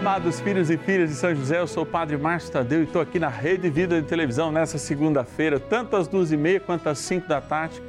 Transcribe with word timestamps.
amados 0.00 0.40
filhos 0.40 0.70
e 0.70 0.78
filhas 0.78 1.10
de 1.10 1.14
São 1.14 1.34
José, 1.34 1.60
eu 1.60 1.66
sou 1.66 1.82
o 1.82 1.86
Padre 1.86 2.16
Márcio 2.16 2.50
Tadeu 2.50 2.80
e 2.80 2.84
estou 2.84 3.02
aqui 3.02 3.18
na 3.18 3.28
Rede 3.28 3.68
Vida 3.68 4.00
de 4.00 4.08
Televisão 4.08 4.50
nessa 4.50 4.78
segunda-feira, 4.78 5.60
tanto 5.60 5.94
às 5.94 6.08
duas 6.08 6.32
e 6.32 6.38
meia 6.38 6.58
quanto 6.58 6.88
às 6.88 6.98
cinco 6.98 7.28
da 7.28 7.38
tarde, 7.38 7.82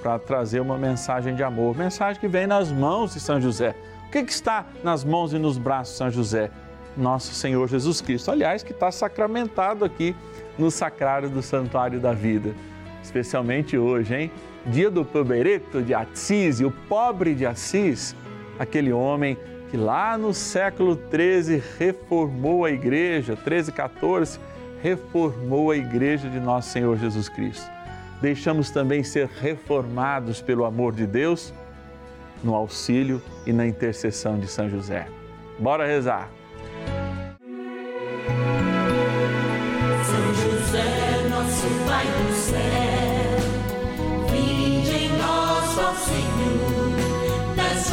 para 0.00 0.18
trazer 0.18 0.60
uma 0.60 0.78
mensagem 0.78 1.34
de 1.34 1.42
amor, 1.42 1.76
mensagem 1.76 2.18
que 2.18 2.26
vem 2.26 2.46
nas 2.46 2.72
mãos 2.72 3.12
de 3.12 3.20
São 3.20 3.38
José. 3.38 3.74
O 4.06 4.10
que, 4.10 4.24
que 4.24 4.32
está 4.32 4.64
nas 4.82 5.04
mãos 5.04 5.34
e 5.34 5.38
nos 5.38 5.58
braços 5.58 5.92
de 5.92 5.98
São 5.98 6.10
José? 6.10 6.50
Nosso 6.96 7.34
Senhor 7.34 7.68
Jesus 7.68 8.00
Cristo, 8.00 8.30
aliás, 8.30 8.62
que 8.62 8.72
está 8.72 8.90
sacramentado 8.90 9.84
aqui 9.84 10.16
no 10.58 10.70
sacrário 10.70 11.28
do 11.28 11.42
Santuário 11.42 12.00
da 12.00 12.14
Vida, 12.14 12.54
especialmente 13.02 13.76
hoje, 13.76 14.14
hein? 14.14 14.30
Dia 14.64 14.90
do 14.90 15.04
Pobereto 15.04 15.82
de 15.82 15.92
Assis, 15.92 16.60
e 16.60 16.64
o 16.64 16.70
pobre 16.70 17.34
de 17.34 17.44
Assis, 17.44 18.16
aquele 18.58 18.90
homem 18.90 19.36
que 19.70 19.76
lá 19.76 20.16
no 20.16 20.32
século 20.32 20.96
13 20.96 21.62
reformou 21.78 22.64
a 22.64 22.70
igreja, 22.70 23.36
13 23.36 23.70
e 23.70 23.72
14, 23.72 24.40
reformou 24.82 25.70
a 25.70 25.76
igreja 25.76 26.28
de 26.28 26.40
nosso 26.40 26.70
Senhor 26.70 26.96
Jesus 26.96 27.28
Cristo. 27.28 27.70
Deixamos 28.20 28.70
também 28.70 29.02
ser 29.04 29.28
reformados 29.28 30.40
pelo 30.40 30.64
amor 30.64 30.94
de 30.94 31.06
Deus 31.06 31.52
no 32.42 32.54
auxílio 32.54 33.20
e 33.46 33.52
na 33.52 33.66
intercessão 33.66 34.38
de 34.38 34.48
São 34.48 34.68
José. 34.68 35.06
Bora 35.58 35.86
rezar. 35.86 36.30
São 40.04 40.34
José, 40.34 41.28
nosso 41.28 41.66
Pai 41.86 42.06
do 42.06 42.32
céu, 42.34 42.58
vinde 44.30 44.96
em 44.96 45.18
nós, 45.18 45.78
ó 45.78 45.92
Senhor, 45.94 47.56
das 47.56 47.92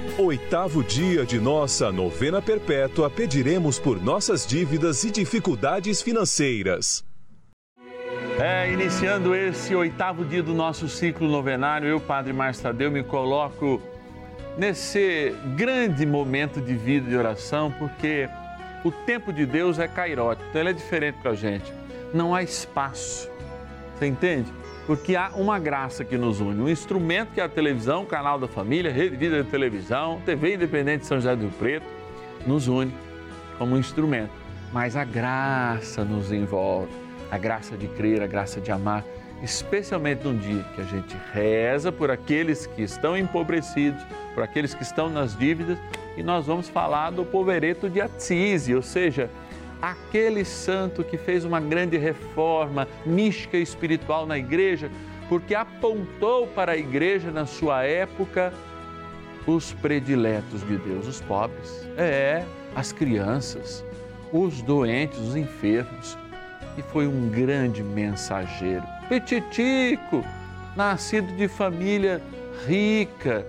oitavo 0.17 0.83
dia 0.83 1.25
de 1.25 1.39
nossa 1.39 1.91
novena 1.91 2.41
perpétua, 2.41 3.09
pediremos 3.09 3.79
por 3.79 4.01
nossas 4.01 4.45
dívidas 4.45 5.03
e 5.03 5.11
dificuldades 5.11 6.01
financeiras. 6.01 7.03
É, 8.39 8.71
iniciando 8.71 9.35
esse 9.35 9.75
oitavo 9.75 10.25
dia 10.25 10.41
do 10.41 10.53
nosso 10.53 10.87
ciclo 10.89 11.27
novenário, 11.27 11.87
eu, 11.87 11.99
Padre 11.99 12.33
Márcio 12.33 12.63
Tadeu, 12.63 12.91
me 12.91 13.03
coloco 13.03 13.81
nesse 14.57 15.33
grande 15.55 16.05
momento 16.05 16.59
de 16.59 16.73
vida 16.73 17.09
de 17.09 17.15
oração, 17.15 17.71
porque 17.77 18.27
o 18.83 18.91
tempo 18.91 19.31
de 19.31 19.45
Deus 19.45 19.79
é 19.79 19.87
cairótico, 19.87 20.47
então 20.49 20.61
ele 20.61 20.71
é 20.71 20.73
diferente 20.73 21.17
para 21.21 21.31
a 21.31 21.35
gente. 21.35 21.71
Não 22.13 22.33
há 22.33 22.41
espaço, 22.41 23.29
você 23.97 24.07
entende? 24.07 24.51
Porque 24.87 25.15
há 25.15 25.29
uma 25.35 25.59
graça 25.59 26.03
que 26.03 26.17
nos 26.17 26.39
une, 26.39 26.61
um 26.61 26.69
instrumento 26.69 27.33
que 27.33 27.39
é 27.39 27.43
a 27.43 27.49
televisão, 27.49 28.05
canal 28.05 28.39
da 28.39 28.47
família, 28.47 28.91
Rede 28.91 29.15
Vida 29.15 29.43
de 29.43 29.49
Televisão, 29.49 30.21
TV 30.25 30.55
Independente 30.55 31.01
de 31.01 31.05
São 31.05 31.17
José 31.17 31.35
do 31.35 31.43
Rio 31.43 31.51
Preto, 31.51 31.85
nos 32.45 32.67
une 32.67 32.91
como 33.57 33.75
um 33.75 33.77
instrumento. 33.77 34.31
Mas 34.73 34.95
a 34.95 35.03
graça 35.03 36.03
nos 36.03 36.31
envolve, 36.31 36.91
a 37.29 37.37
graça 37.37 37.77
de 37.77 37.87
crer, 37.87 38.21
a 38.23 38.27
graça 38.27 38.59
de 38.59 38.71
amar, 38.71 39.03
especialmente 39.43 40.23
num 40.23 40.37
dia 40.37 40.63
que 40.75 40.81
a 40.81 40.85
gente 40.85 41.15
reza 41.31 41.91
por 41.91 42.09
aqueles 42.09 42.65
que 42.65 42.81
estão 42.81 43.15
empobrecidos, 43.15 44.01
por 44.33 44.43
aqueles 44.43 44.73
que 44.73 44.81
estão 44.81 45.09
nas 45.09 45.37
dívidas, 45.37 45.77
e 46.17 46.23
nós 46.23 46.47
vamos 46.47 46.67
falar 46.69 47.11
do 47.11 47.23
povereto 47.23 47.89
de 47.89 48.01
Atsise, 48.01 48.73
ou 48.75 48.81
seja, 48.81 49.29
aquele 49.81 50.45
santo 50.45 51.03
que 51.03 51.17
fez 51.17 51.43
uma 51.43 51.59
grande 51.59 51.97
reforma 51.97 52.87
mística 53.05 53.57
e 53.57 53.63
espiritual 53.63 54.25
na 54.25 54.37
igreja, 54.37 54.91
porque 55.27 55.55
apontou 55.55 56.45
para 56.47 56.73
a 56.73 56.77
igreja 56.77 57.31
na 57.31 57.45
sua 57.45 57.83
época 57.83 58.53
os 59.47 59.73
prediletos 59.73 60.65
de 60.67 60.77
Deus, 60.77 61.07
os 61.07 61.21
pobres, 61.21 61.87
é, 61.97 62.45
as 62.75 62.91
crianças, 62.91 63.83
os 64.31 64.61
doentes, 64.61 65.17
os 65.17 65.35
enfermos. 65.35 66.17
E 66.77 66.81
foi 66.83 67.07
um 67.07 67.29
grande 67.29 67.83
mensageiro, 67.83 68.83
petitico, 69.09 70.23
nascido 70.75 71.35
de 71.35 71.47
família 71.47 72.21
rica, 72.65 73.45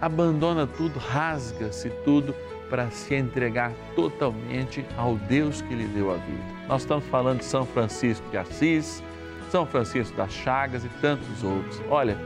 abandona 0.00 0.66
tudo, 0.66 0.98
rasga-se 0.98 1.90
tudo 2.04 2.34
para 2.68 2.90
se 2.90 3.14
entregar 3.14 3.72
totalmente 3.94 4.84
ao 4.96 5.16
Deus 5.16 5.62
que 5.62 5.74
lhe 5.74 5.86
deu 5.86 6.10
a 6.10 6.16
vida. 6.16 6.42
Nós 6.68 6.82
estamos 6.82 7.04
falando 7.06 7.38
de 7.38 7.44
São 7.44 7.64
Francisco 7.64 8.28
de 8.30 8.36
Assis, 8.36 9.02
São 9.50 9.66
Francisco 9.66 10.16
das 10.16 10.32
Chagas 10.32 10.84
e 10.84 10.88
tantos 11.00 11.42
outros. 11.42 11.80
Olha, 11.88 12.16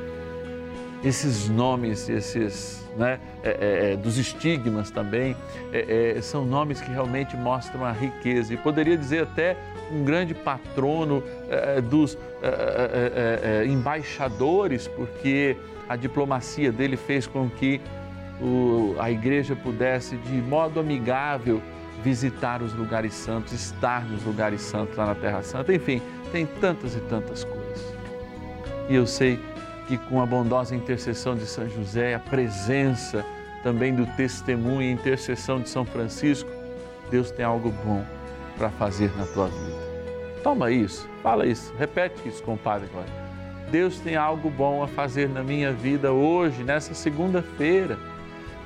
esses 1.04 1.48
nomes, 1.48 2.08
esses 2.08 2.82
né, 2.96 3.18
é, 3.42 3.92
é, 3.92 3.96
dos 3.96 4.18
estigmas 4.18 4.90
também, 4.90 5.36
é, 5.72 6.18
são 6.20 6.44
nomes 6.44 6.80
que 6.80 6.90
realmente 6.90 7.36
mostram 7.36 7.84
a 7.84 7.92
riqueza 7.92 8.54
e 8.54 8.56
poderia 8.56 8.96
dizer 8.96 9.24
até 9.24 9.56
um 9.90 10.04
grande 10.04 10.32
patrono 10.32 11.22
dos 11.90 12.16
embaixadores, 13.68 14.88
porque 14.88 15.56
a 15.88 15.96
diplomacia 15.96 16.72
dele 16.72 16.96
fez 16.96 17.26
com 17.26 17.50
que 17.50 17.80
o, 18.42 18.96
a 18.98 19.10
igreja 19.10 19.54
pudesse, 19.54 20.16
de 20.16 20.42
modo 20.42 20.80
amigável, 20.80 21.62
visitar 22.02 22.62
os 22.62 22.74
lugares 22.74 23.14
santos, 23.14 23.52
estar 23.52 24.04
nos 24.04 24.24
lugares 24.24 24.60
santos 24.60 24.96
lá 24.96 25.06
na 25.06 25.14
Terra 25.14 25.42
Santa. 25.42 25.72
Enfim, 25.72 26.02
tem 26.32 26.44
tantas 26.44 26.96
e 26.96 27.00
tantas 27.00 27.44
coisas. 27.44 27.94
E 28.88 28.94
eu 28.94 29.06
sei 29.06 29.38
que 29.86 29.96
com 29.96 30.20
a 30.20 30.26
bondosa 30.26 30.74
intercessão 30.74 31.36
de 31.36 31.46
São 31.46 31.68
José, 31.68 32.14
a 32.14 32.18
presença 32.18 33.24
também 33.62 33.94
do 33.94 34.04
testemunho 34.16 34.82
e 34.82 34.90
intercessão 34.90 35.60
de 35.60 35.68
São 35.68 35.84
Francisco, 35.84 36.50
Deus 37.10 37.30
tem 37.30 37.44
algo 37.44 37.72
bom 37.84 38.04
para 38.56 38.70
fazer 38.70 39.12
na 39.16 39.24
tua 39.26 39.48
vida. 39.48 39.92
Toma 40.42 40.72
isso, 40.72 41.08
fala 41.22 41.46
isso, 41.46 41.72
repete 41.78 42.28
isso 42.28 42.42
com 42.42 42.54
o 42.54 42.58
Padre 42.58 42.88
agora. 42.90 43.06
Deus 43.70 44.00
tem 44.00 44.16
algo 44.16 44.50
bom 44.50 44.82
a 44.82 44.88
fazer 44.88 45.28
na 45.28 45.42
minha 45.42 45.72
vida 45.72 46.12
hoje, 46.12 46.62
nessa 46.64 46.92
segunda-feira. 46.92 47.98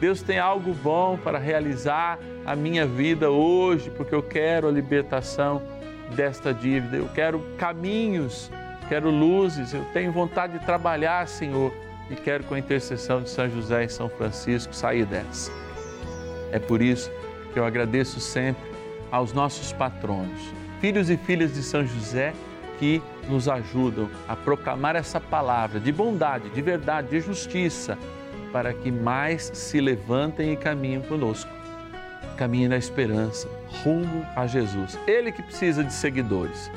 Deus 0.00 0.22
tem 0.22 0.38
algo 0.38 0.74
bom 0.74 1.16
para 1.16 1.38
realizar 1.38 2.18
a 2.44 2.54
minha 2.54 2.86
vida 2.86 3.30
hoje, 3.30 3.90
porque 3.90 4.14
eu 4.14 4.22
quero 4.22 4.68
a 4.68 4.70
libertação 4.70 5.62
desta 6.14 6.52
dívida, 6.52 6.96
eu 6.96 7.08
quero 7.08 7.40
caminhos, 7.58 8.50
quero 8.88 9.10
luzes, 9.10 9.72
eu 9.72 9.84
tenho 9.92 10.12
vontade 10.12 10.58
de 10.58 10.64
trabalhar, 10.64 11.26
Senhor, 11.26 11.72
e 12.10 12.14
quero, 12.14 12.44
com 12.44 12.54
a 12.54 12.58
intercessão 12.58 13.22
de 13.22 13.30
São 13.30 13.48
José 13.50 13.84
e 13.84 13.88
São 13.88 14.08
Francisco, 14.08 14.74
sair 14.74 15.04
dessa. 15.04 15.50
É 16.52 16.58
por 16.58 16.80
isso 16.80 17.10
que 17.52 17.58
eu 17.58 17.64
agradeço 17.64 18.20
sempre 18.20 18.70
aos 19.10 19.32
nossos 19.32 19.72
patronos, 19.72 20.40
filhos 20.80 21.10
e 21.10 21.16
filhas 21.16 21.54
de 21.54 21.62
São 21.62 21.84
José, 21.84 22.32
que 22.78 23.02
nos 23.28 23.48
ajudam 23.48 24.10
a 24.28 24.36
proclamar 24.36 24.94
essa 24.94 25.18
palavra 25.18 25.80
de 25.80 25.90
bondade, 25.90 26.50
de 26.50 26.60
verdade, 26.60 27.08
de 27.08 27.20
justiça, 27.20 27.98
para 28.56 28.72
que 28.72 28.90
mais 28.90 29.50
se 29.52 29.78
levantem 29.82 30.54
e 30.54 30.56
caminhem 30.56 31.02
conosco. 31.02 31.50
Caminhem 32.38 32.68
na 32.68 32.78
esperança, 32.78 33.46
rumo 33.84 34.24
a 34.34 34.46
Jesus. 34.46 34.98
Ele 35.06 35.30
que 35.30 35.42
precisa 35.42 35.84
de 35.84 35.92
seguidores. 35.92 36.70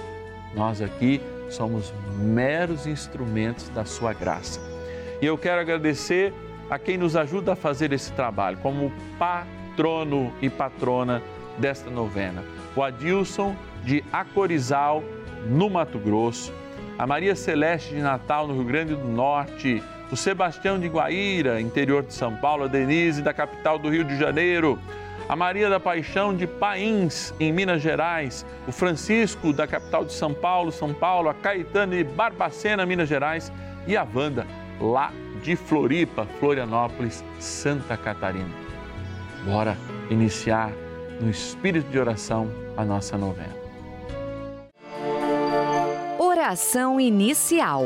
Nós 0.54 0.82
aqui 0.82 1.22
somos 1.50 1.94
meros 2.18 2.86
instrumentos 2.86 3.70
da 3.70 3.86
sua 3.86 4.12
graça. 4.12 4.60
E 5.22 5.26
eu 5.26 5.38
quero 5.38 5.62
agradecer 5.62 6.34
a 6.70 6.78
quem 6.78 6.98
nos 6.98 7.16
ajuda 7.16 7.54
a 7.54 7.56
fazer 7.56 7.94
esse 7.94 8.12
trabalho, 8.12 8.58
como 8.58 8.92
patrono 9.18 10.34
e 10.42 10.50
patrona 10.50 11.24
desta 11.58 11.90
novena. 11.90 12.44
O 12.76 12.84
Adilson 12.84 13.56
de 13.86 14.04
Acorizal, 14.12 15.02
no 15.48 15.70
Mato 15.70 15.98
Grosso, 15.98 16.52
a 16.98 17.08
Maria 17.08 17.38
Celeste 17.38 17.96
de 17.96 18.02
Natal, 18.02 18.50
no 18.50 18.54
Rio 18.56 18.66
Grande 18.66 18.96
do 18.96 19.08
Norte, 19.08 19.82
o 20.12 20.16
Sebastião 20.16 20.80
de 20.80 20.88
Guaíra, 20.88 21.62
interior 21.62 22.04
de 22.04 22.14
São 22.14 22.36
Paulo, 22.36 22.64
a 22.64 22.68
Denise, 22.68 23.22
da 23.22 23.34
capital 23.34 23.78
do 23.78 23.90
Rio 23.90 24.04
de 24.04 24.18
Janeiro, 24.18 24.80
a 25.28 25.36
Maria 25.36 25.70
da 25.70 25.80
Paixão 25.80 26.36
de 26.36 26.48
Pains, 26.48 27.34
em 27.40 27.52
Minas 27.52 27.82
Gerais, 27.82 28.46
o 28.68 28.72
Francisco, 28.72 29.54
da 29.54 29.68
capital 29.68 30.04
de 30.04 30.12
São 30.12 30.34
Paulo, 30.34 30.72
São 30.72 30.94
Paulo, 30.94 31.30
a 31.30 31.34
Caetano 31.36 31.94
de 31.94 32.04
Barbacena, 32.04 32.86
Minas 32.86 33.08
Gerais, 33.08 33.52
e 33.86 33.96
a 33.96 34.08
Wanda, 34.16 34.48
lá 34.82 35.12
de 35.44 35.56
Floripa, 35.56 36.26
Florianópolis, 36.40 37.24
Santa 37.40 37.96
Catarina. 37.96 38.50
Bora 39.46 39.78
iniciar 40.10 40.72
no 41.22 41.30
espírito 41.30 41.90
de 41.90 42.00
oração 42.00 42.50
a 42.76 42.84
nossa 42.84 43.18
novena. 43.18 43.56
Oração 46.18 47.00
inicial. 47.00 47.86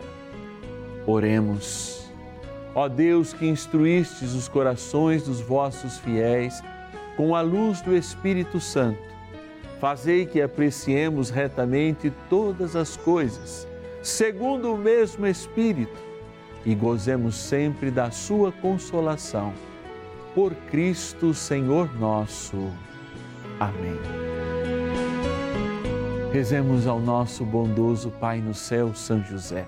Oremos. 1.05 2.09
Ó 2.73 2.87
Deus 2.87 3.33
que 3.33 3.47
instruístes 3.47 4.33
os 4.33 4.47
corações 4.47 5.23
dos 5.23 5.41
vossos 5.41 5.97
fiéis 5.99 6.61
com 7.17 7.35
a 7.35 7.41
luz 7.41 7.81
do 7.81 7.95
Espírito 7.95 8.59
Santo, 8.59 9.01
fazei 9.79 10.25
que 10.25 10.41
apreciemos 10.41 11.29
retamente 11.29 12.11
todas 12.29 12.75
as 12.75 12.95
coisas, 12.95 13.67
segundo 14.01 14.73
o 14.73 14.77
mesmo 14.77 15.27
Espírito, 15.27 15.97
e 16.65 16.73
gozemos 16.73 17.35
sempre 17.35 17.91
da 17.91 18.11
sua 18.11 18.51
consolação. 18.51 19.53
Por 20.33 20.53
Cristo, 20.69 21.33
Senhor 21.33 21.93
nosso. 21.99 22.71
Amém. 23.59 23.99
Rezemos 26.31 26.87
ao 26.87 26.99
nosso 26.99 27.43
bondoso 27.43 28.09
Pai 28.11 28.39
no 28.39 28.53
céu, 28.53 28.95
São 28.95 29.21
José. 29.21 29.67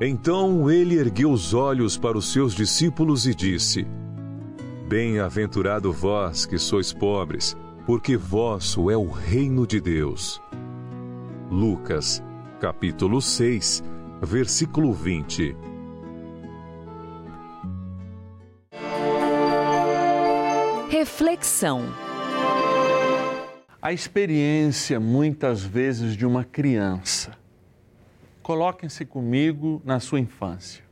Então 0.00 0.70
ele 0.70 0.96
ergueu 0.96 1.32
os 1.32 1.52
olhos 1.52 1.98
para 1.98 2.16
os 2.16 2.32
seus 2.32 2.54
discípulos 2.54 3.26
e 3.26 3.34
disse: 3.34 3.84
Bem-aventurado 4.88 5.92
vós 5.92 6.46
que 6.46 6.56
sois 6.56 6.92
pobres, 6.92 7.56
porque 7.84 8.16
vosso 8.16 8.90
é 8.90 8.96
o 8.96 9.10
reino 9.10 9.66
de 9.66 9.80
Deus. 9.80 10.40
Lucas, 11.50 12.22
capítulo 12.60 13.20
6, 13.20 13.82
versículo 14.22 14.92
20. 14.92 15.56
Reflexão. 20.88 21.82
A 23.82 23.92
experiência, 23.92 25.00
muitas 25.00 25.62
vezes, 25.62 26.16
de 26.16 26.24
uma 26.24 26.44
criança. 26.44 27.47
Coloquem-se 28.48 29.04
comigo 29.04 29.82
na 29.84 30.00
sua 30.00 30.18
infância. 30.18 30.82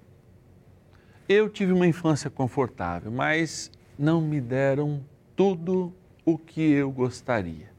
Eu 1.27 1.49
tive 1.49 1.73
uma 1.73 1.87
infância 1.87 2.29
confortável, 2.29 3.11
mas 3.11 3.73
não 3.99 4.21
me 4.21 4.43
deram 4.43 5.03
tudo 5.35 5.91
o 6.23 6.37
que 6.37 6.61
eu 6.61 6.91
gostaria. 6.91 7.73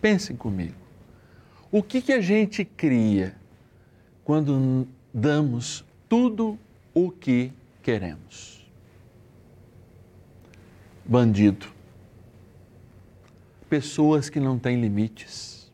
Pensem 0.00 0.36
comigo. 0.36 0.76
O 1.72 1.82
que, 1.82 2.00
que 2.00 2.12
a 2.12 2.20
gente 2.20 2.64
cria 2.64 3.34
quando 4.22 4.86
damos 5.12 5.84
tudo 6.08 6.56
o 6.94 7.10
que 7.10 7.52
queremos? 7.82 8.64
Bandido. 11.04 11.66
Pessoas 13.68 14.30
que 14.30 14.38
não 14.38 14.56
têm 14.56 14.80
limites. 14.80 15.68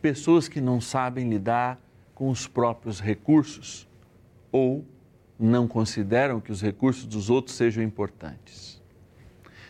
Pessoas 0.00 0.48
que 0.48 0.62
não 0.62 0.80
sabem 0.80 1.28
lidar 1.28 1.78
com 2.16 2.30
os 2.30 2.48
próprios 2.48 2.98
recursos 2.98 3.86
ou 4.50 4.82
não 5.38 5.68
consideram 5.68 6.40
que 6.40 6.50
os 6.50 6.62
recursos 6.62 7.04
dos 7.04 7.28
outros 7.28 7.54
sejam 7.54 7.84
importantes. 7.84 8.82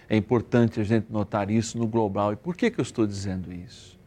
É 0.09 0.17
importante 0.17 0.81
a 0.81 0.85
gente 0.85 1.11
notar 1.11 1.50
isso 1.50 1.76
no 1.76 1.88
global. 1.88 2.33
E 2.33 2.37
por 2.37 2.55
que, 2.57 2.71
que 2.71 2.79
eu 2.79 2.85
estou 2.85 3.05
dizendo 3.05 3.53
isso? 3.53 3.99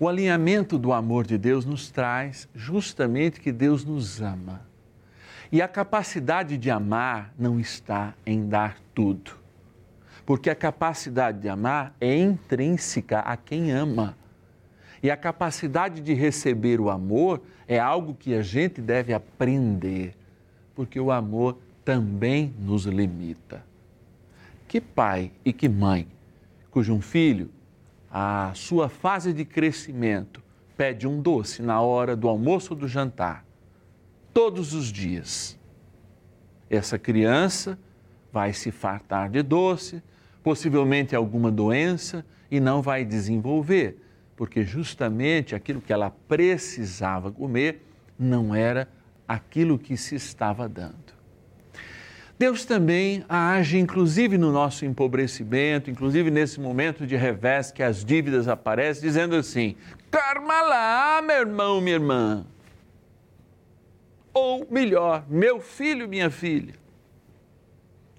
O 0.00 0.08
alinhamento 0.08 0.76
do 0.76 0.92
amor 0.92 1.24
de 1.24 1.38
Deus 1.38 1.64
nos 1.64 1.88
traz 1.92 2.48
justamente 2.52 3.40
que 3.40 3.52
Deus 3.52 3.84
nos 3.84 4.20
ama. 4.20 4.62
E 5.52 5.62
a 5.62 5.68
capacidade 5.68 6.58
de 6.58 6.68
amar 6.72 7.32
não 7.38 7.60
está 7.60 8.14
em 8.26 8.48
dar 8.48 8.80
tudo. 8.92 9.30
Porque 10.26 10.50
a 10.50 10.56
capacidade 10.56 11.38
de 11.38 11.48
amar 11.48 11.94
é 12.00 12.16
intrínseca 12.16 13.20
a 13.20 13.36
quem 13.36 13.70
ama. 13.70 14.16
E 15.04 15.10
a 15.10 15.18
capacidade 15.18 16.00
de 16.00 16.14
receber 16.14 16.80
o 16.80 16.88
amor 16.88 17.42
é 17.68 17.78
algo 17.78 18.14
que 18.14 18.32
a 18.32 18.40
gente 18.40 18.80
deve 18.80 19.12
aprender, 19.12 20.16
porque 20.74 20.98
o 20.98 21.12
amor 21.12 21.58
também 21.84 22.54
nos 22.58 22.86
limita. 22.86 23.62
Que 24.66 24.80
pai 24.80 25.30
e 25.44 25.52
que 25.52 25.68
mãe 25.68 26.08
cujo 26.70 26.94
um 26.94 27.02
filho, 27.02 27.50
a 28.10 28.50
sua 28.54 28.88
fase 28.88 29.34
de 29.34 29.44
crescimento, 29.44 30.42
pede 30.74 31.06
um 31.06 31.20
doce 31.20 31.60
na 31.60 31.82
hora 31.82 32.16
do 32.16 32.26
almoço 32.26 32.72
ou 32.72 32.80
do 32.80 32.88
jantar, 32.88 33.44
todos 34.32 34.72
os 34.72 34.86
dias. 34.86 35.58
Essa 36.70 36.98
criança 36.98 37.78
vai 38.32 38.54
se 38.54 38.70
fartar 38.70 39.28
de 39.28 39.42
doce, 39.42 40.02
possivelmente 40.42 41.14
alguma 41.14 41.50
doença 41.50 42.24
e 42.50 42.58
não 42.58 42.80
vai 42.80 43.04
desenvolver, 43.04 44.00
porque 44.36 44.64
justamente 44.64 45.54
aquilo 45.54 45.80
que 45.80 45.92
ela 45.92 46.10
precisava 46.10 47.30
comer 47.30 47.82
não 48.18 48.54
era 48.54 48.88
aquilo 49.26 49.78
que 49.78 49.96
se 49.96 50.14
estava 50.14 50.68
dando. 50.68 51.14
Deus 52.36 52.64
também 52.64 53.24
age, 53.28 53.78
inclusive 53.78 54.36
no 54.36 54.50
nosso 54.50 54.84
empobrecimento, 54.84 55.88
inclusive 55.88 56.30
nesse 56.30 56.60
momento 56.60 57.06
de 57.06 57.14
revés 57.14 57.70
que 57.70 57.82
as 57.82 58.04
dívidas 58.04 58.48
aparecem, 58.48 59.02
dizendo 59.02 59.36
assim: 59.36 59.76
Karma 60.10 60.62
lá, 60.62 61.22
meu 61.22 61.36
irmão, 61.36 61.80
minha 61.80 61.94
irmã. 61.94 62.44
Ou 64.32 64.66
melhor, 64.68 65.24
meu 65.28 65.60
filho, 65.60 66.08
minha 66.08 66.28
filha. 66.28 66.74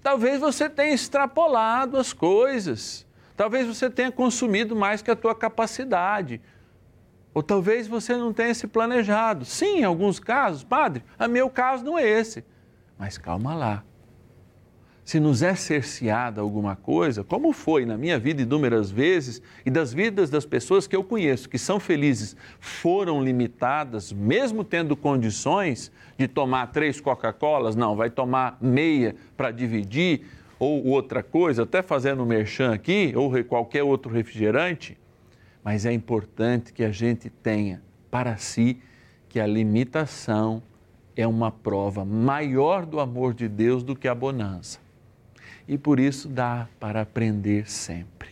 Talvez 0.02 0.40
você 0.40 0.70
tenha 0.70 0.94
extrapolado 0.94 1.98
as 1.98 2.12
coisas. 2.12 3.05
Talvez 3.36 3.66
você 3.66 3.90
tenha 3.90 4.10
consumido 4.10 4.74
mais 4.74 5.02
que 5.02 5.10
a 5.10 5.16
tua 5.16 5.34
capacidade. 5.34 6.40
Ou 7.34 7.42
talvez 7.42 7.86
você 7.86 8.16
não 8.16 8.32
tenha 8.32 8.54
se 8.54 8.66
planejado. 8.66 9.44
Sim, 9.44 9.80
em 9.80 9.84
alguns 9.84 10.18
casos, 10.18 10.64
padre, 10.64 11.04
a 11.18 11.28
meu 11.28 11.50
caso 11.50 11.84
não 11.84 11.98
é 11.98 12.08
esse. 12.08 12.44
Mas 12.98 13.18
calma 13.18 13.54
lá 13.54 13.84
se 15.06 15.20
nos 15.20 15.40
é 15.40 15.54
cerceada 15.54 16.40
alguma 16.40 16.74
coisa, 16.74 17.22
como 17.22 17.52
foi 17.52 17.86
na 17.86 17.96
minha 17.96 18.18
vida 18.18 18.42
inúmeras 18.42 18.90
vezes 18.90 19.40
e 19.64 19.70
das 19.70 19.94
vidas 19.94 20.28
das 20.28 20.44
pessoas 20.44 20.88
que 20.88 20.96
eu 20.96 21.04
conheço 21.04 21.48
que 21.48 21.58
são 21.58 21.78
felizes, 21.78 22.36
foram 22.58 23.22
limitadas, 23.22 24.12
mesmo 24.12 24.64
tendo 24.64 24.96
condições 24.96 25.92
de 26.18 26.26
tomar 26.26 26.72
três 26.72 27.00
Coca-Colas, 27.00 27.76
não, 27.76 27.94
vai 27.94 28.10
tomar 28.10 28.58
meia 28.60 29.14
para 29.36 29.52
dividir, 29.52 30.26
ou 30.58 30.86
outra 30.86 31.22
coisa, 31.22 31.64
até 31.64 31.82
fazendo 31.82 32.22
um 32.22 32.26
merchan 32.26 32.72
aqui, 32.72 33.12
ou 33.16 33.32
qualquer 33.44 33.82
outro 33.82 34.12
refrigerante, 34.12 34.96
mas 35.62 35.84
é 35.84 35.92
importante 35.92 36.72
que 36.72 36.84
a 36.84 36.90
gente 36.90 37.28
tenha 37.28 37.82
para 38.10 38.36
si 38.36 38.78
que 39.28 39.40
a 39.40 39.46
limitação 39.46 40.62
é 41.14 41.26
uma 41.26 41.50
prova 41.50 42.04
maior 42.04 42.86
do 42.86 43.00
amor 43.00 43.34
de 43.34 43.48
Deus 43.48 43.82
do 43.82 43.96
que 43.96 44.08
a 44.08 44.14
bonança 44.14 44.86
e 45.68 45.76
por 45.76 45.98
isso 45.98 46.28
dá 46.28 46.68
para 46.78 47.00
aprender 47.00 47.68
sempre. 47.68 48.30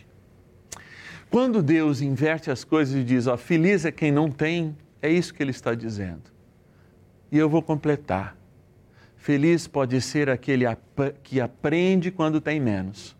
Quando 1.29 1.61
Deus 1.61 2.01
inverte 2.01 2.49
as 2.49 2.63
coisas 2.63 2.95
e 2.95 3.03
diz, 3.03 3.27
ó, 3.27 3.35
feliz 3.35 3.83
é 3.83 3.91
quem 3.91 4.11
não 4.11 4.31
tem, 4.31 4.75
é 5.01 5.09
isso 5.09 5.33
que 5.33 5.43
ele 5.43 5.51
está 5.51 5.75
dizendo. 5.75 6.23
E 7.31 7.37
eu 7.37 7.49
vou 7.49 7.61
completar. 7.61 8.37
Feliz 9.25 9.67
pode 9.67 9.99
ser 10.01 10.29
aquele 10.29 10.65
que 11.23 11.41
aprende 11.41 12.11
quando 12.11 12.39
tem 12.39 12.59
menos, 12.59 13.17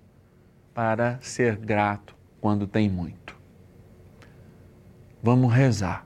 para 0.71 1.17
ser 1.19 1.55
grato 1.55 2.15
quando 2.39 2.67
tem 2.67 2.87
muito. 2.87 3.35
Vamos 5.23 5.51
rezar 5.51 6.05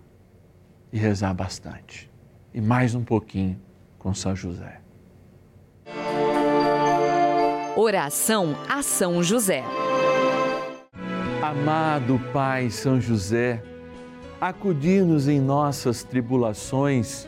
e 0.94 0.98
rezar 0.98 1.34
bastante. 1.34 2.10
E 2.54 2.62
mais 2.62 2.96
um 2.96 3.04
pouquinho 3.04 3.60
com 3.98 4.14
São 4.14 4.34
José. 4.34 4.80
Oração 7.76 8.56
a 8.70 8.82
São 8.82 9.22
José. 9.22 9.66
Amado 11.44 12.22
Pai 12.32 12.70
São 12.70 13.02
José, 13.02 13.62
acudir-nos 14.40 15.28
em 15.28 15.42
nossas 15.42 16.06
tribulações 16.06 17.28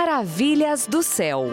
Maravilhas 0.00 0.86
do 0.86 1.02
céu. 1.02 1.48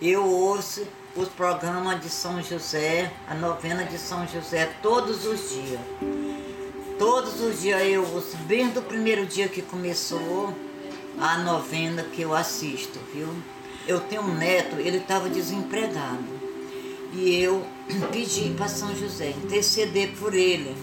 Eu 0.00 0.24
ouço 0.24 0.84
os 1.14 1.28
programas 1.28 2.00
de 2.00 2.10
São 2.10 2.42
José, 2.42 3.12
a 3.28 3.34
novena 3.36 3.84
de 3.84 3.96
São 3.96 4.26
José, 4.26 4.66
todos 4.82 5.24
os 5.24 5.50
dias. 5.50 5.80
Todos 6.98 7.40
os 7.40 7.62
dias 7.62 7.80
eu 7.82 8.04
ouço, 8.12 8.36
bem 8.38 8.70
do 8.70 8.82
primeiro 8.82 9.24
dia 9.24 9.46
que 9.46 9.62
começou 9.62 10.52
a 11.20 11.38
novena 11.38 12.02
que 12.02 12.22
eu 12.22 12.34
assisto, 12.34 12.98
viu? 13.14 13.28
Eu 13.86 14.00
tenho 14.00 14.22
um 14.22 14.34
neto, 14.34 14.80
ele 14.80 14.96
estava 14.96 15.30
desempregado. 15.30 16.24
E 17.12 17.40
eu 17.40 17.64
pedi 18.10 18.52
para 18.56 18.66
São 18.66 18.92
José 18.96 19.30
interceder 19.30 20.10
por 20.18 20.34
ele 20.34 20.76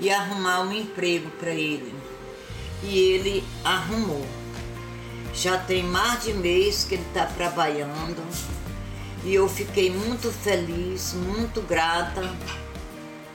e 0.00 0.08
arrumar 0.08 0.62
um 0.62 0.72
emprego 0.72 1.28
para 1.32 1.50
ele. 1.50 1.94
E 2.82 2.98
ele 2.98 3.44
arrumou. 3.62 4.37
Já 5.32 5.58
tem 5.58 5.82
mais 5.84 6.24
de 6.24 6.32
mês 6.32 6.84
que 6.84 6.94
ele 6.94 7.04
está 7.08 7.26
trabalhando 7.26 8.22
E 9.24 9.34
eu 9.34 9.48
fiquei 9.48 9.90
muito 9.90 10.32
feliz, 10.32 11.14
muito 11.14 11.60
grata, 11.62 12.28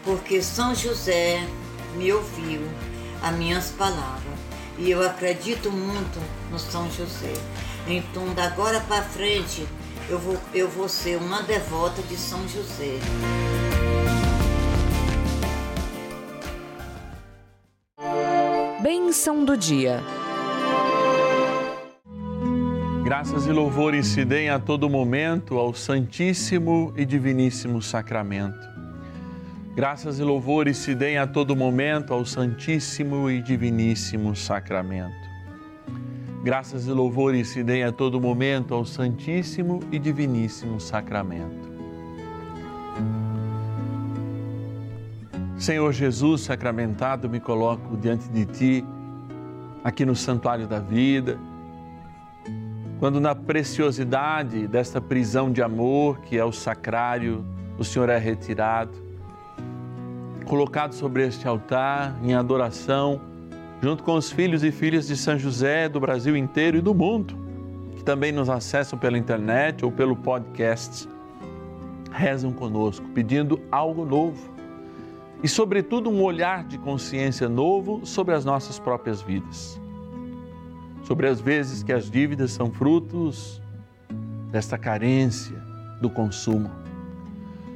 porque 0.03 0.41
São 0.41 0.73
José 0.73 1.47
me 1.95 2.11
ouviu 2.11 2.61
as 3.21 3.33
minhas 3.35 3.69
palavras. 3.69 4.33
E 4.77 4.89
eu 4.89 5.05
acredito 5.05 5.71
muito 5.71 6.19
no 6.51 6.57
São 6.57 6.89
José. 6.91 7.33
Então, 7.87 8.33
da 8.33 8.45
agora 8.45 8.79
para 8.81 9.01
frente, 9.03 9.67
eu 10.09 10.17
vou, 10.17 10.37
eu 10.53 10.69
vou 10.69 10.89
ser 10.89 11.17
uma 11.17 11.41
devota 11.43 12.01
de 12.03 12.17
São 12.17 12.47
José. 12.47 12.97
Bênção 18.81 19.45
do 19.45 19.55
dia. 19.55 20.03
Graças 23.13 23.45
e 23.45 23.51
louvores 23.51 24.07
se 24.07 24.25
deem 24.25 24.49
a 24.49 24.57
todo 24.57 24.89
momento 24.89 25.59
ao 25.59 25.71
Santíssimo 25.71 26.91
e 26.97 27.05
Diviníssimo 27.05 27.79
Sacramento. 27.79 28.67
Graças 29.75 30.17
e 30.17 30.23
louvores 30.23 30.77
se 30.77 30.95
deem 30.95 31.19
a 31.19 31.27
todo 31.27 31.55
momento 31.55 32.11
ao 32.11 32.25
Santíssimo 32.25 33.29
e 33.29 33.39
Diviníssimo 33.39 34.35
Sacramento. 34.35 35.13
Graças 36.43 36.87
e 36.87 36.91
louvores 36.91 37.49
se 37.49 37.63
deem 37.63 37.83
a 37.83 37.91
todo 37.91 38.19
momento 38.19 38.73
ao 38.73 38.83
Santíssimo 38.83 39.81
e 39.91 39.99
Diviníssimo 39.99 40.81
Sacramento. 40.81 41.71
Senhor 45.55 45.93
Jesus 45.93 46.41
sacramentado, 46.41 47.29
me 47.29 47.39
coloco 47.39 47.95
diante 47.95 48.27
de 48.29 48.43
Ti, 48.47 48.85
aqui 49.83 50.03
no 50.03 50.15
Santuário 50.15 50.65
da 50.65 50.79
Vida, 50.79 51.37
quando 53.03 53.19
na 53.19 53.35
preciosidade 53.35 54.65
desta 54.65 55.01
prisão 55.01 55.51
de 55.51 55.61
amor 55.61 56.21
que 56.21 56.37
é 56.37 56.45
o 56.45 56.53
sacrário, 56.53 57.43
o 57.77 57.83
Senhor 57.83 58.07
é 58.07 58.17
retirado, 58.17 58.93
colocado 60.45 60.93
sobre 60.93 61.27
este 61.27 61.45
altar 61.45 62.17
em 62.23 62.33
adoração, 62.33 63.19
junto 63.81 64.03
com 64.03 64.13
os 64.13 64.31
filhos 64.31 64.63
e 64.63 64.71
filhas 64.71 65.05
de 65.05 65.17
São 65.17 65.37
José 65.37 65.89
do 65.89 65.99
Brasil 65.99 66.37
inteiro 66.37 66.77
e 66.77 66.81
do 66.81 66.95
mundo, 66.95 67.35
que 67.97 68.05
também 68.05 68.31
nos 68.31 68.49
acessam 68.49 68.97
pela 68.97 69.17
internet 69.17 69.83
ou 69.83 69.91
pelo 69.91 70.15
podcast, 70.15 71.05
rezam 72.09 72.53
conosco, 72.53 73.05
pedindo 73.09 73.59
algo 73.69 74.05
novo 74.05 74.49
e, 75.43 75.49
sobretudo, 75.49 76.09
um 76.09 76.23
olhar 76.23 76.63
de 76.63 76.77
consciência 76.77 77.49
novo 77.49 78.05
sobre 78.05 78.33
as 78.33 78.45
nossas 78.45 78.79
próprias 78.79 79.21
vidas. 79.21 79.82
Sobre 81.03 81.27
as 81.27 81.39
vezes 81.39 81.83
que 81.83 81.91
as 81.91 82.09
dívidas 82.09 82.51
são 82.51 82.71
frutos 82.71 83.61
desta 84.51 84.77
carência 84.77 85.57
do 86.01 86.09
consumo. 86.09 86.71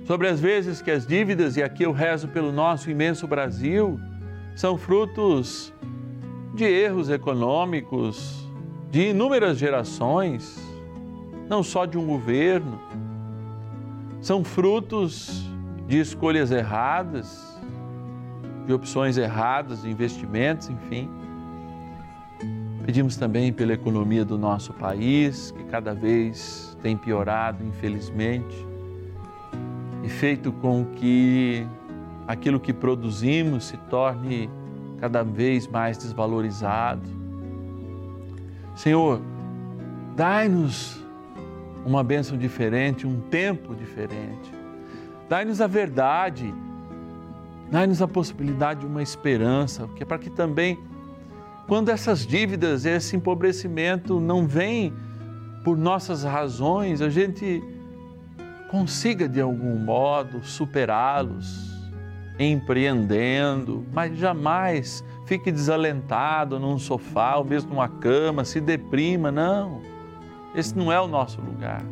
Sobre 0.06 0.28
as 0.30 0.40
vezes 0.40 0.82
que 0.82 0.90
as 0.90 1.06
dívidas, 1.06 1.58
e 1.58 1.64
aqui 1.64 1.84
eu 1.84 1.92
rezo 1.92 2.30
pelo 2.30 2.52
nosso 2.52 2.90
imenso 2.90 3.28
Brasil, 3.28 4.00
são 4.56 4.78
frutos 4.78 5.74
de 6.56 6.64
erros 6.64 7.10
econômicos, 7.10 8.48
de 8.90 9.10
inúmeras 9.10 9.58
gerações, 9.58 10.58
não 11.50 11.62
só 11.62 11.86
de 11.86 11.98
um 11.98 12.08
governo, 12.08 12.80
são 14.22 14.44
frutos 14.44 15.46
de 15.88 16.00
escolhas 16.00 16.52
erradas, 16.52 17.60
de 18.66 18.74
opções 18.74 19.18
erradas, 19.18 19.82
de 19.82 19.90
investimentos, 19.90 20.70
enfim. 20.70 21.10
Pedimos 22.88 23.18
também 23.18 23.52
pela 23.52 23.74
economia 23.74 24.24
do 24.24 24.38
nosso 24.38 24.72
país, 24.74 25.52
que 25.52 25.66
cada 25.66 25.94
vez 25.94 26.78
tem 26.82 26.96
piorado, 26.96 27.62
infelizmente, 27.62 28.66
e 30.06 30.08
feito 30.08 30.54
com 30.54 30.86
que 30.86 31.68
aquilo 32.26 32.62
que 32.62 32.72
produzimos 32.72 33.66
se 33.66 33.76
torne 33.90 34.50
cada 35.02 35.22
vez 35.22 35.68
mais 35.68 35.98
desvalorizado. 35.98 37.04
Senhor, 38.74 39.20
dai-nos 40.16 41.04
uma 41.86 42.02
bênção 42.06 42.38
diferente, 42.38 43.06
um 43.06 43.20
tempo 43.20 43.76
diferente. 43.76 44.50
Dai-nos 45.28 45.60
a 45.60 45.68
verdade 45.68 46.54
Dai-nos 47.70 48.02
a 48.02 48.08
possibilidade 48.08 48.82
de 48.82 48.86
uma 48.86 49.04
esperança, 49.04 49.90
que 49.94 50.02
é 50.02 50.06
para 50.06 50.18
que 50.18 50.30
também, 50.30 50.80
quando 51.68 51.90
essas 51.90 52.26
dívidas, 52.26 52.86
esse 52.86 53.16
empobrecimento 53.16 54.20
não 54.22 54.48
vem 54.48 54.94
por 55.64 55.78
nossas 55.78 56.24
razões, 56.24 57.02
a 57.02 57.10
gente 57.10 57.62
consiga 58.72 59.28
de 59.28 59.42
algum 59.42 59.76
modo 59.78 60.44
superá-los, 60.46 61.76
empreendendo, 62.40 63.86
mas 63.92 64.18
jamais 64.18 65.04
fique 65.26 65.52
desalentado 65.52 66.58
num 66.58 66.80
sofá 66.80 67.36
ou 67.36 67.44
mesmo 67.44 67.72
numa 67.72 67.90
cama, 67.90 68.46
se 68.46 68.62
deprima, 68.62 69.30
não. 69.30 69.82
Esse 70.56 70.78
não 70.78 70.92
é 70.92 71.00
o 71.02 71.08
nosso 71.08 71.42
lugar. 71.42 71.84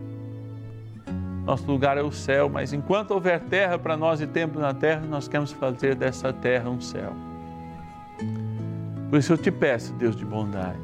Nosso 1.46 1.70
lugar 1.70 1.98
é 1.98 2.02
o 2.02 2.12
céu, 2.12 2.50
mas 2.50 2.72
enquanto 2.72 3.12
houver 3.12 3.42
terra 3.42 3.78
para 3.78 3.98
nós 3.98 4.22
e 4.22 4.28
tempo 4.28 4.58
na 4.58 4.74
terra, 4.74 5.02
nós 5.02 5.28
queremos 5.28 5.52
fazer 5.52 5.96
dessa 5.96 6.32
terra 6.32 6.70
um 6.70 6.80
céu. 6.80 7.14
Por 9.10 9.20
isso 9.20 9.34
eu 9.34 9.38
te 9.38 9.52
peço, 9.52 9.94
Deus 9.94 10.16
de 10.16 10.26
bondade, 10.26 10.80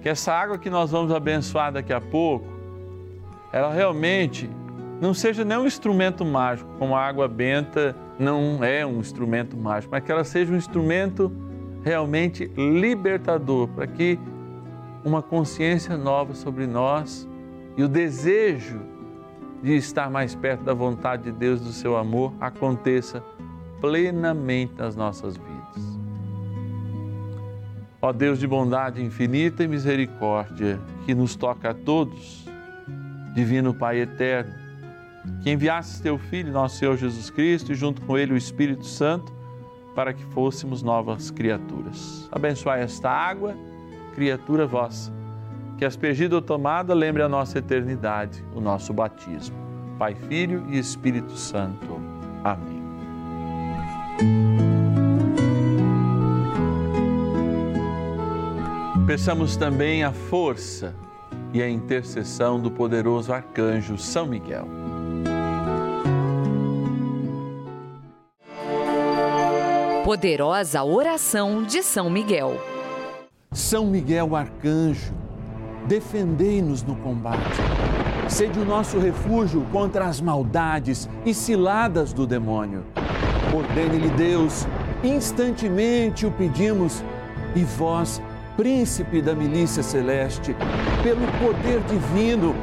que 0.00 0.08
essa 0.08 0.32
água 0.32 0.58
que 0.58 0.70
nós 0.70 0.90
vamos 0.90 1.12
abençoar 1.12 1.72
daqui 1.72 1.92
a 1.92 2.00
pouco, 2.00 2.46
ela 3.52 3.72
realmente 3.72 4.48
não 5.00 5.12
seja 5.12 5.44
nem 5.44 5.58
um 5.58 5.66
instrumento 5.66 6.24
mágico, 6.24 6.70
como 6.78 6.94
a 6.94 7.00
água 7.00 7.26
benta 7.26 7.96
não 8.18 8.62
é 8.62 8.86
um 8.86 9.00
instrumento 9.00 9.56
mágico, 9.56 9.92
mas 9.92 10.04
que 10.04 10.12
ela 10.12 10.24
seja 10.24 10.52
um 10.52 10.56
instrumento 10.56 11.32
realmente 11.82 12.46
libertador, 12.56 13.68
para 13.68 13.86
que 13.86 14.18
uma 15.04 15.22
consciência 15.22 15.96
nova 15.96 16.34
sobre 16.34 16.66
nós 16.66 17.28
e 17.76 17.82
o 17.82 17.88
desejo 17.88 18.80
de 19.62 19.76
estar 19.76 20.10
mais 20.10 20.34
perto 20.34 20.62
da 20.62 20.74
vontade 20.74 21.24
de 21.24 21.32
Deus, 21.32 21.60
do 21.60 21.72
seu 21.72 21.96
amor, 21.96 22.32
aconteça 22.40 23.22
plenamente 23.80 24.74
nas 24.76 24.94
nossas 24.94 25.36
vidas. 25.36 25.53
Ó 28.04 28.12
Deus 28.12 28.38
de 28.38 28.46
bondade 28.46 29.02
infinita 29.02 29.64
e 29.64 29.66
misericórdia, 29.66 30.78
que 31.06 31.14
nos 31.14 31.34
toca 31.34 31.70
a 31.70 31.74
todos, 31.74 32.44
Divino 33.34 33.72
Pai 33.72 34.00
eterno, 34.00 34.52
que 35.42 35.50
enviasses 35.50 36.00
teu 36.00 36.18
Filho, 36.18 36.52
nosso 36.52 36.76
Senhor 36.76 36.98
Jesus 36.98 37.30
Cristo, 37.30 37.72
e 37.72 37.74
junto 37.74 38.02
com 38.02 38.18
ele 38.18 38.34
o 38.34 38.36
Espírito 38.36 38.84
Santo, 38.84 39.32
para 39.94 40.12
que 40.12 40.22
fôssemos 40.22 40.82
novas 40.82 41.30
criaturas. 41.30 42.28
Abençoai 42.30 42.82
esta 42.82 43.10
água, 43.10 43.56
criatura 44.14 44.66
vossa 44.66 45.10
que 45.78 45.84
aspergida 45.86 46.36
ou 46.36 46.42
tomada 46.42 46.92
lembre 46.92 47.22
a 47.22 47.28
nossa 47.28 47.58
eternidade, 47.58 48.44
o 48.54 48.60
nosso 48.60 48.92
batismo. 48.92 49.56
Pai, 49.98 50.14
Filho 50.14 50.62
e 50.68 50.78
Espírito 50.78 51.32
Santo. 51.32 51.98
Amém. 52.44 52.84
Peçamos 59.14 59.56
também 59.56 60.02
a 60.02 60.10
força 60.10 60.92
e 61.52 61.62
a 61.62 61.70
intercessão 61.70 62.58
do 62.58 62.68
poderoso 62.68 63.32
arcanjo 63.32 63.96
São 63.96 64.26
Miguel. 64.26 64.66
Poderosa 70.04 70.82
oração 70.82 71.62
de 71.62 71.80
São 71.80 72.10
Miguel. 72.10 72.60
São 73.52 73.86
Miguel 73.86 74.34
arcanjo 74.34 75.14
defendei-nos 75.86 76.82
no 76.82 76.96
combate. 76.96 77.38
Sede 78.28 78.58
o 78.58 78.64
nosso 78.64 78.98
refúgio 78.98 79.64
contra 79.70 80.06
as 80.06 80.20
maldades 80.20 81.08
e 81.24 81.32
ciladas 81.32 82.12
do 82.12 82.26
demônio. 82.26 82.82
Ordene-lhe 83.54 84.10
Deus, 84.16 84.66
instantemente 85.04 86.26
o 86.26 86.32
pedimos, 86.32 87.04
e 87.54 87.62
vós, 87.62 88.20
príncipe 88.56 89.20
da 89.20 89.34
milícia 89.34 89.82
celeste, 89.82 90.56
pelo 91.02 91.26
poder 91.38 91.80
divino, 91.82 92.54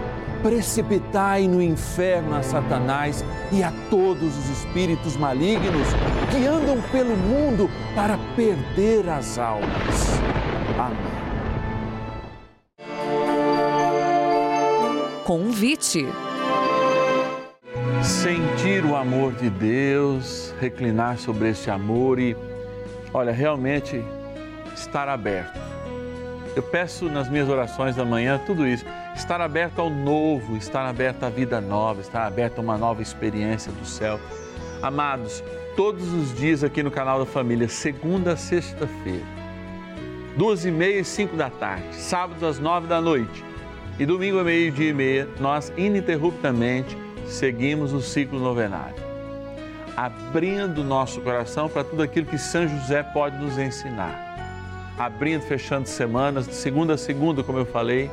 precipitai 0.41 1.47
no 1.47 1.61
inferno 1.61 2.35
a 2.35 2.41
Satanás 2.41 3.23
e 3.51 3.61
a 3.63 3.71
todos 3.89 4.37
os 4.37 4.49
espíritos 4.49 5.15
malignos 5.15 5.87
que 6.31 6.47
andam 6.47 6.81
pelo 6.91 7.15
mundo 7.15 7.69
para 7.93 8.17
perder 8.35 9.07
as 9.09 9.37
almas. 9.37 10.19
Amém. 10.79 11.11
Convite. 15.23 16.07
Sentir 18.03 18.83
o 18.83 18.95
amor 18.95 19.33
de 19.33 19.49
Deus, 19.49 20.53
reclinar 20.59 21.19
sobre 21.19 21.51
esse 21.51 21.69
amor 21.69 22.19
e, 22.19 22.35
olha, 23.13 23.31
realmente 23.31 24.03
estar 24.75 25.07
aberto. 25.07 25.60
Eu 26.55 26.63
peço 26.63 27.05
nas 27.05 27.29
minhas 27.29 27.47
orações 27.47 27.95
da 27.95 28.03
manhã 28.03 28.39
tudo 28.45 28.67
isso. 28.67 28.85
estar 29.15 29.39
aberto 29.39 29.79
ao 29.79 29.89
novo, 29.89 30.57
estar 30.57 30.85
aberto 30.85 31.23
à 31.23 31.29
vida 31.29 31.61
nova, 31.61 32.01
estar 32.01 32.25
aberto 32.25 32.59
a 32.59 32.61
uma 32.61 32.77
nova 32.77 33.01
experiência 33.01 33.71
do 33.71 33.85
céu. 33.85 34.19
Amados, 34.81 35.43
todos 35.75 36.11
os 36.13 36.35
dias 36.35 36.63
aqui 36.63 36.81
no 36.81 36.91
canal 36.91 37.19
da 37.19 37.25
Família, 37.25 37.67
segunda 37.69 38.33
a 38.33 38.37
sexta-feira, 38.37 39.25
duas 40.35 40.65
e 40.65 40.71
meia 40.71 40.99
e 40.99 41.05
cinco 41.05 41.35
da 41.35 41.49
tarde, 41.49 41.95
sábados 41.95 42.43
às 42.43 42.59
nove 42.59 42.87
da 42.87 42.99
noite 42.99 43.45
e 43.99 44.05
domingo 44.05 44.39
a 44.39 44.43
meio-dia 44.43 44.89
e 44.89 44.93
meia, 44.93 45.29
nós 45.39 45.71
ininterruptamente 45.77 46.97
seguimos 47.27 47.93
o 47.93 48.01
ciclo 48.01 48.39
novenário, 48.39 49.03
abrindo 49.95 50.83
nosso 50.83 51.21
coração 51.21 51.69
para 51.69 51.83
tudo 51.83 52.01
aquilo 52.01 52.25
que 52.25 52.37
São 52.37 52.67
José 52.67 53.03
pode 53.03 53.37
nos 53.37 53.57
ensinar. 53.57 54.30
Abrindo, 55.01 55.41
fechando 55.41 55.87
semanas, 55.87 56.47
de 56.47 56.53
segunda 56.53 56.93
a 56.93 56.97
segunda, 56.97 57.43
como 57.43 57.57
eu 57.57 57.65
falei, 57.65 58.11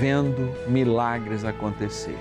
vendo 0.00 0.50
milagres 0.66 1.44
acontecer. 1.44 2.16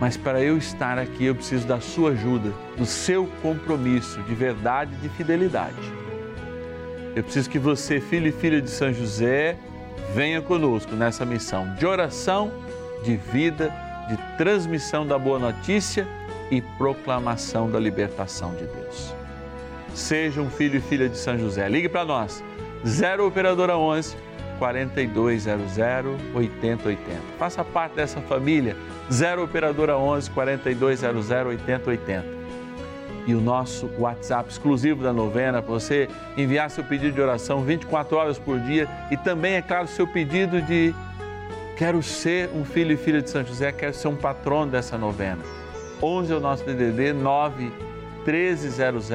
Mas 0.00 0.16
para 0.16 0.40
eu 0.40 0.56
estar 0.56 0.98
aqui, 0.98 1.26
eu 1.26 1.34
preciso 1.34 1.66
da 1.66 1.82
sua 1.82 2.12
ajuda, 2.12 2.54
do 2.78 2.86
seu 2.86 3.26
compromisso 3.42 4.22
de 4.22 4.34
verdade 4.34 4.90
e 4.94 4.96
de 5.02 5.10
fidelidade. 5.10 5.76
Eu 7.14 7.22
preciso 7.24 7.50
que 7.50 7.58
você, 7.58 8.00
filho 8.00 8.28
e 8.28 8.32
filha 8.32 8.62
de 8.62 8.70
São 8.70 8.90
José, 8.90 9.58
venha 10.14 10.40
conosco 10.40 10.96
nessa 10.96 11.26
missão 11.26 11.74
de 11.74 11.84
oração, 11.84 12.50
de 13.04 13.16
vida, 13.16 13.70
de 14.08 14.16
transmissão 14.38 15.06
da 15.06 15.18
boa 15.18 15.38
notícia 15.38 16.08
e 16.50 16.62
proclamação 16.78 17.70
da 17.70 17.78
libertação 17.78 18.54
de 18.54 18.64
Deus. 18.64 19.19
Seja 19.94 20.40
um 20.40 20.50
filho 20.50 20.76
e 20.76 20.80
filha 20.80 21.08
de 21.08 21.16
São 21.16 21.38
José. 21.38 21.68
Ligue 21.68 21.88
para 21.88 22.04
nós, 22.04 22.42
0 22.86 23.26
Operadora 23.26 23.76
11 23.76 24.16
4200 24.58 25.78
8080. 26.34 27.20
Faça 27.38 27.64
parte 27.64 27.96
dessa 27.96 28.20
família, 28.20 28.76
0 29.10 29.44
Operadora 29.44 29.96
11 29.96 30.30
4200 30.30 31.30
8080. 31.30 32.40
E 33.26 33.34
o 33.34 33.40
nosso 33.40 33.90
WhatsApp 33.98 34.50
exclusivo 34.50 35.02
da 35.02 35.12
novena, 35.12 35.60
para 35.60 35.72
você 35.72 36.08
enviar 36.36 36.70
seu 36.70 36.82
pedido 36.82 37.14
de 37.14 37.20
oração 37.20 37.62
24 37.62 38.16
horas 38.16 38.38
por 38.38 38.58
dia 38.58 38.88
e 39.10 39.16
também, 39.16 39.54
é 39.54 39.62
claro, 39.62 39.86
seu 39.88 40.06
pedido 40.06 40.60
de 40.62 40.94
quero 41.76 42.02
ser 42.02 42.50
um 42.54 42.64
filho 42.64 42.92
e 42.92 42.96
filha 42.96 43.20
de 43.22 43.30
São 43.30 43.44
José, 43.44 43.72
quero 43.72 43.94
ser 43.94 44.08
um 44.08 44.16
patrono 44.16 44.70
dessa 44.70 44.96
novena. 44.96 45.42
11 46.02 46.32
é 46.32 46.36
o 46.36 46.40
nosso 46.40 46.64
DDD 46.64 47.12
9 47.12 47.70
1300 48.24 49.10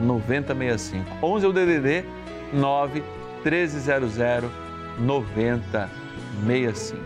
9065. 0.00 1.04
11 1.22 1.44
é 1.44 1.48
o 1.48 1.52
DDD 1.52 2.04
9 2.52 3.02
1300 3.44 4.16
9065. 4.98 7.00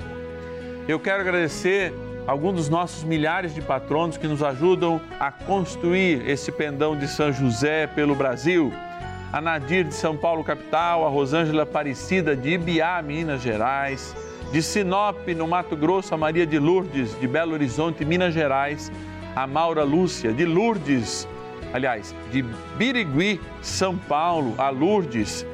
Eu 0.88 0.98
quero 0.98 1.20
agradecer 1.20 1.92
alguns 2.26 2.54
dos 2.54 2.68
nossos 2.68 3.04
milhares 3.04 3.54
de 3.54 3.60
patronos 3.60 4.16
que 4.16 4.26
nos 4.26 4.42
ajudam 4.42 5.00
a 5.18 5.30
construir 5.30 6.28
esse 6.28 6.50
pendão 6.52 6.96
de 6.96 7.08
São 7.08 7.32
José 7.32 7.86
pelo 7.86 8.14
Brasil. 8.14 8.72
A 9.32 9.40
Nadir 9.40 9.84
de 9.84 9.94
São 9.94 10.16
Paulo, 10.16 10.42
capital, 10.42 11.06
a 11.06 11.08
Rosângela 11.08 11.62
Aparecida 11.62 12.34
de 12.34 12.50
Ibiá, 12.50 13.00
Minas 13.02 13.40
Gerais, 13.40 14.14
de 14.52 14.62
Sinop, 14.62 15.28
no 15.28 15.46
Mato 15.46 15.76
Grosso, 15.76 16.14
a 16.14 16.18
Maria 16.18 16.46
de 16.46 16.58
Lourdes, 16.58 17.18
de 17.20 17.28
Belo 17.28 17.52
Horizonte, 17.52 18.04
Minas 18.04 18.34
Gerais, 18.34 18.90
a 19.36 19.46
Maura 19.46 19.84
Lúcia, 19.84 20.32
de 20.32 20.44
Lourdes, 20.44 21.28
aliás, 21.72 22.14
de 22.30 22.42
Birigui, 22.76 23.40
São 23.62 23.96
Paulo, 23.96 24.54
a 24.58 24.70
Lourdes, 24.70 25.46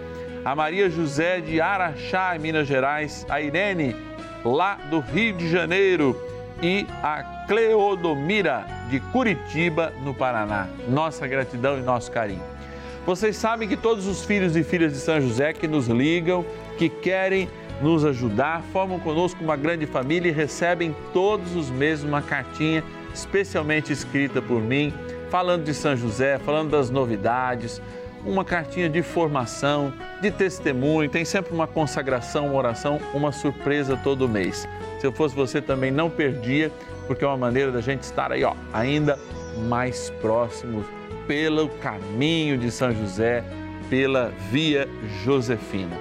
a 0.44 0.54
Maria 0.54 0.88
José 0.88 1.40
de 1.40 1.60
Araxá, 1.60 2.36
Minas 2.40 2.66
Gerais, 2.68 3.26
a 3.28 3.40
Irene, 3.40 3.96
lá 4.44 4.76
do 4.90 5.00
Rio 5.00 5.32
de 5.34 5.48
Janeiro, 5.48 6.16
e 6.62 6.86
a 7.02 7.44
Cleodomira 7.46 8.66
de 8.88 9.00
Curitiba, 9.00 9.92
no 10.02 10.14
Paraná. 10.14 10.68
Nossa 10.88 11.26
gratidão 11.26 11.78
e 11.78 11.82
nosso 11.82 12.10
carinho. 12.10 12.42
Vocês 13.04 13.36
sabem 13.36 13.68
que 13.68 13.76
todos 13.76 14.06
os 14.06 14.24
filhos 14.24 14.56
e 14.56 14.64
filhas 14.64 14.92
de 14.92 14.98
São 14.98 15.20
José 15.20 15.52
que 15.52 15.68
nos 15.68 15.86
ligam, 15.86 16.44
que 16.78 16.88
querem 16.88 17.48
nos 17.80 18.04
ajudar, 18.04 18.62
formam 18.72 18.98
conosco 18.98 19.42
uma 19.44 19.56
grande 19.56 19.86
família 19.86 20.30
e 20.30 20.32
recebem 20.32 20.96
todos 21.12 21.54
os 21.54 21.70
meses 21.70 22.04
uma 22.04 22.22
cartinha 22.22 22.82
especialmente 23.12 23.92
escrita 23.92 24.42
por 24.42 24.60
mim, 24.60 24.92
falando 25.36 25.64
de 25.64 25.74
São 25.74 25.94
José, 25.94 26.38
falando 26.38 26.70
das 26.70 26.88
novidades, 26.88 27.82
uma 28.24 28.42
cartinha 28.42 28.88
de 28.88 29.02
formação, 29.02 29.92
de 30.22 30.30
testemunho, 30.30 31.10
tem 31.10 31.26
sempre 31.26 31.52
uma 31.52 31.66
consagração, 31.66 32.46
uma 32.46 32.56
oração, 32.56 32.98
uma 33.12 33.30
surpresa 33.32 34.00
todo 34.02 34.26
mês. 34.26 34.66
Se 34.98 35.06
eu 35.06 35.12
fosse 35.12 35.36
você 35.36 35.60
também 35.60 35.90
não 35.90 36.08
perdia, 36.08 36.72
porque 37.06 37.22
é 37.22 37.26
uma 37.26 37.36
maneira 37.36 37.70
da 37.70 37.82
gente 37.82 38.02
estar 38.04 38.32
aí, 38.32 38.44
ó, 38.44 38.54
ainda 38.72 39.18
mais 39.68 40.08
próximos 40.22 40.86
pelo 41.26 41.68
caminho 41.68 42.56
de 42.56 42.70
São 42.70 42.90
José, 42.94 43.44
pela 43.90 44.32
via 44.50 44.88
Josefina. 45.22 45.98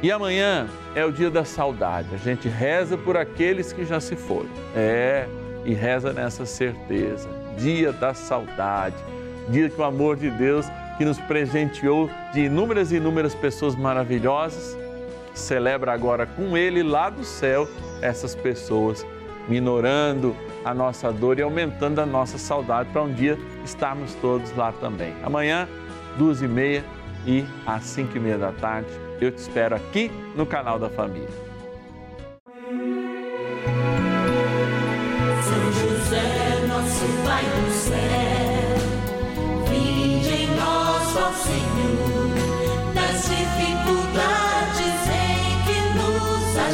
E 0.00 0.12
amanhã 0.12 0.68
é 0.94 1.04
o 1.04 1.10
dia 1.10 1.32
da 1.32 1.44
saudade. 1.44 2.10
A 2.14 2.18
gente 2.18 2.48
reza 2.48 2.96
por 2.96 3.16
aqueles 3.16 3.72
que 3.72 3.84
já 3.84 3.98
se 3.98 4.14
foram. 4.14 4.48
É, 4.76 5.26
e 5.64 5.74
reza 5.74 6.12
nessa 6.12 6.46
certeza. 6.46 7.41
Dia 7.56 7.92
da 7.92 8.14
saudade. 8.14 8.96
Dia 9.48 9.68
que 9.68 9.80
o 9.80 9.84
amor 9.84 10.16
de 10.16 10.30
Deus 10.30 10.66
que 10.96 11.04
nos 11.04 11.18
presenteou 11.18 12.10
de 12.32 12.42
inúmeras 12.44 12.92
e 12.92 12.96
inúmeras 12.96 13.34
pessoas 13.34 13.74
maravilhosas, 13.74 14.78
celebra 15.34 15.92
agora 15.92 16.26
com 16.26 16.56
ele 16.56 16.82
lá 16.82 17.10
do 17.10 17.24
céu 17.24 17.68
essas 18.00 18.34
pessoas, 18.34 19.04
minorando 19.48 20.36
a 20.64 20.72
nossa 20.72 21.12
dor 21.12 21.38
e 21.38 21.42
aumentando 21.42 22.00
a 22.00 22.06
nossa 22.06 22.38
saudade 22.38 22.90
para 22.90 23.02
um 23.02 23.12
dia 23.12 23.38
estarmos 23.64 24.14
todos 24.16 24.54
lá 24.56 24.72
também. 24.72 25.14
Amanhã, 25.22 25.68
duas 26.16 26.42
e 26.42 26.48
meia 26.48 26.84
e 27.26 27.44
às 27.66 27.84
cinco 27.84 28.16
e 28.16 28.20
meia 28.20 28.38
da 28.38 28.52
tarde, 28.52 28.88
eu 29.20 29.30
te 29.30 29.38
espero 29.38 29.74
aqui 29.74 30.10
no 30.36 30.46
canal 30.46 30.78
da 30.78 30.88
Família. 30.88 31.51